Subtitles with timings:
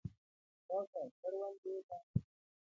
[0.67, 1.97] راسه کروندې له.